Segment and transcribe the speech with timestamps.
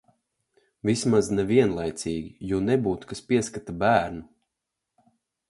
[0.89, 4.27] Vismaz, ne vienlaicīgi, jo nebūtu, kas pieskata bērnu.